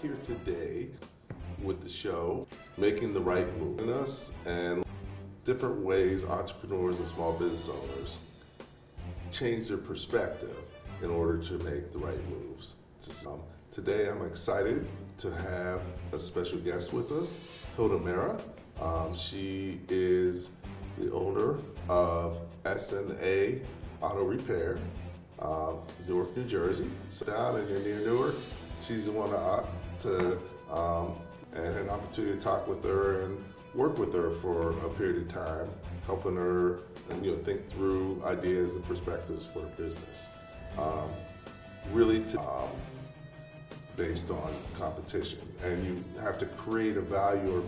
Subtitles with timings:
[0.00, 0.88] today
[1.62, 2.46] with the show,
[2.78, 3.78] Making the Right Move.
[3.80, 4.84] In us and
[5.44, 8.16] different ways entrepreneurs and small business owners
[9.30, 10.56] change their perspective
[11.02, 12.74] in order to make the right moves.
[13.26, 13.40] Um,
[13.70, 14.86] today, I'm excited
[15.18, 15.82] to have
[16.12, 17.36] a special guest with us,
[17.76, 18.40] Hilda Mera.
[18.80, 20.50] Um, she is
[20.98, 23.60] the owner of SNA
[24.00, 24.78] Auto Repair,
[25.38, 25.74] uh,
[26.08, 26.90] Newark, New Jersey.
[27.10, 28.34] So down and you're near Newark,
[28.82, 29.64] she's the one to,
[30.00, 31.14] to um,
[31.54, 35.28] and an opportunity to talk with her and work with her for a period of
[35.28, 35.68] time,
[36.06, 36.80] helping her
[37.22, 40.30] you know think through ideas and perspectives for business.
[40.78, 41.10] Um,
[41.92, 42.70] really, to, um,
[43.96, 47.60] based on competition, and you have to create a value or